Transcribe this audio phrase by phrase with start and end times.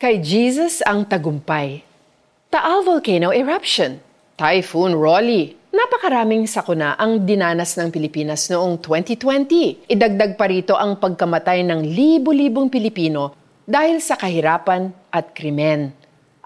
[0.00, 1.84] Kay Jesus ang tagumpay.
[2.48, 4.00] Taal Volcano Eruption,
[4.32, 9.92] Typhoon Rolly, Napakaraming sakuna ang dinanas ng Pilipinas noong 2020.
[9.92, 13.36] Idagdag pa rito ang pagkamatay ng libu-libong Pilipino
[13.68, 15.92] dahil sa kahirapan at krimen.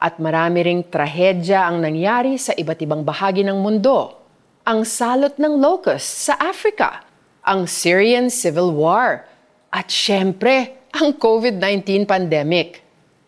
[0.03, 4.19] At marami ring trahedya ang nangyari sa iba't ibang bahagi ng mundo.
[4.67, 7.07] Ang salot ng locusts sa Africa,
[7.47, 9.25] ang Syrian Civil War,
[9.71, 12.84] at syempre, ang COVID-19 pandemic.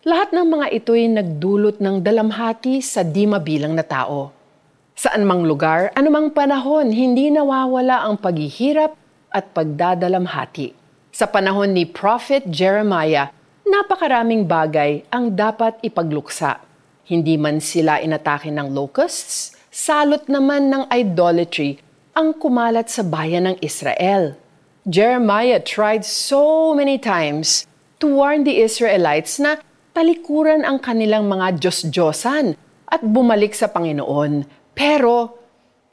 [0.07, 4.31] Lahat ng mga ito'y nagdulot ng dalamhati sa di mabilang na tao.
[4.95, 8.95] Saan mang lugar, anumang panahon, hindi nawawala ang paghihirap
[9.35, 10.71] at pagdadalamhati.
[11.11, 13.35] Sa panahon ni Prophet Jeremiah,
[13.67, 16.63] napakaraming bagay ang dapat ipagluksa.
[17.03, 21.83] Hindi man sila inatake ng locusts, salot naman ng idolatry
[22.15, 24.39] ang kumalat sa bayan ng Israel.
[24.87, 27.67] Jeremiah tried so many times
[27.99, 29.66] to warn the Israelites na
[29.97, 32.53] talikuran ang kanilang mga Diyos-Diyosan
[32.85, 34.45] at bumalik sa Panginoon.
[34.77, 35.41] Pero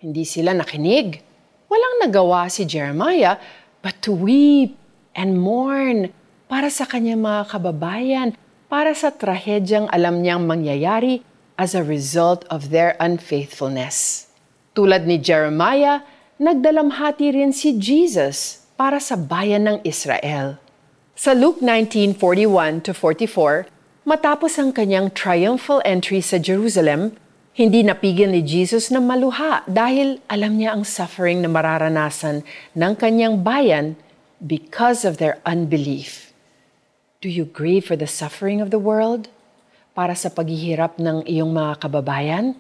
[0.05, 1.25] hindi sila nakinig.
[1.73, 3.41] Walang nagawa si Jeremiah
[3.81, 4.77] but to weep
[5.17, 6.13] and mourn
[6.53, 8.29] para sa kanyang mga kababayan
[8.69, 11.25] para sa trahedyang alam niyang mangyayari
[11.57, 14.29] as a result of their unfaithfulness.
[14.77, 16.05] Tulad ni Jeremiah,
[16.37, 20.61] nagdalamhati rin si Jesus para sa bayan ng Israel.
[21.17, 23.74] Sa Luke 19:41 to 44,
[24.05, 27.17] matapos ang kanyang triumphal entry sa Jerusalem,
[27.57, 32.45] hindi napigil ni Jesus na maluha dahil alam niya ang suffering na mararanasan
[32.77, 33.97] ng kanyang bayan
[34.43, 36.35] because of their unbelief.
[37.25, 39.33] Do you grieve for the suffering of the world?
[39.97, 42.59] Para sa paghihirap ng iyong mga kababayan?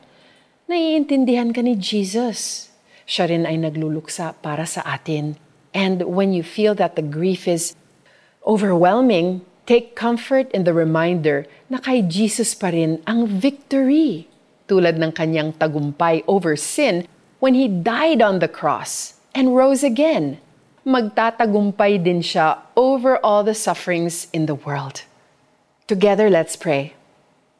[0.64, 2.72] Naiintindihan ka ni Jesus.
[3.04, 5.36] Siya rin ay nagluluksa para sa atin.
[5.76, 7.76] And when you feel that the grief is
[8.46, 14.28] overwhelming, take comfort in the reminder na kay Jesus pa rin ang victory.
[14.64, 17.04] Tulad ng kanyang tagumpay over sin
[17.40, 20.40] when He died on the cross and rose again
[20.84, 25.08] magtatagumpay din siya over all the sufferings in the world.
[25.88, 26.92] Together, let's pray.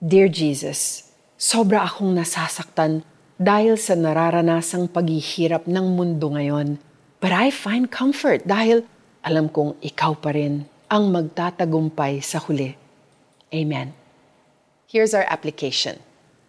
[0.05, 1.09] Dear Jesus,
[1.41, 3.01] sobra akong nasasaktan
[3.41, 6.77] dahil sa nararanasang paghihirap ng mundo ngayon.
[7.25, 8.85] But I find comfort dahil
[9.25, 12.75] alam kong ikaw pa rin ang magtatagumpay sa huli.
[13.55, 13.95] Amen.
[14.91, 16.03] Here's our application.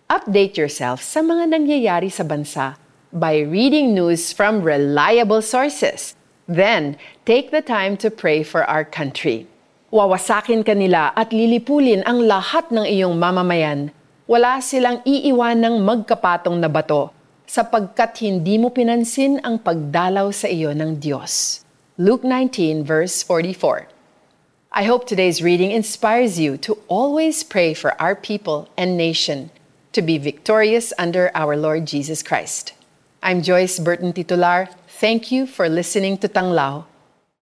[0.07, 2.78] Update yourself sa mga nangyayari sa bansa
[3.09, 6.13] by reading news from reliable sources
[6.45, 9.50] Then, take the time to pray for our country.
[9.90, 13.90] Wawasakin kanila at lilipulin ang lahat ng iyong mamamayan.
[14.29, 17.09] Wala silang iiwan ng magkapatong na bato
[17.50, 21.66] sapagkat hindi mo pinansin ang pagdalaw sa iyo ng Diyos.
[21.97, 23.94] Luke 19 verse 44.
[24.78, 29.50] I hope today's reading inspires you to always pray for our people and nation
[29.94, 32.74] to be victorious under our Lord Jesus Christ.
[33.24, 34.68] I'm Joyce Burton Titular.
[34.90, 36.84] Thank you for listening to Tanglao